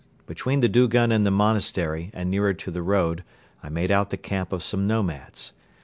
Between 0.25 0.61
the 0.61 0.67
dugun 0.67 1.11
and 1.11 1.27
the 1.27 1.29
monastery 1.29 2.09
and 2.15 2.31
nearer 2.31 2.55
to 2.55 2.71
the 2.71 2.81
road 2.81 3.23
I 3.61 3.69
made 3.69 3.91
out 3.91 4.09
the 4.09 4.17
camp 4.17 4.51
of 4.51 4.63
some 4.63 4.87
nomads. 4.87 5.53